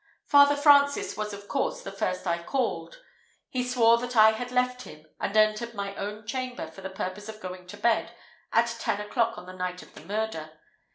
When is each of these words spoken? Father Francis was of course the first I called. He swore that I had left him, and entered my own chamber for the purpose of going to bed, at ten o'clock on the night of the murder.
Father 0.25 0.55
Francis 0.55 1.15
was 1.15 1.31
of 1.31 1.47
course 1.47 1.83
the 1.83 1.91
first 1.91 2.25
I 2.25 2.41
called. 2.41 3.03
He 3.49 3.63
swore 3.63 3.99
that 3.99 4.15
I 4.15 4.31
had 4.31 4.51
left 4.51 4.81
him, 4.81 5.05
and 5.19 5.37
entered 5.37 5.75
my 5.75 5.93
own 5.93 6.25
chamber 6.25 6.65
for 6.65 6.81
the 6.81 6.89
purpose 6.89 7.29
of 7.29 7.39
going 7.39 7.67
to 7.67 7.77
bed, 7.77 8.15
at 8.51 8.77
ten 8.79 8.99
o'clock 8.99 9.37
on 9.37 9.45
the 9.45 9.53
night 9.53 9.83
of 9.83 9.93
the 9.93 10.01
murder. 10.01 10.57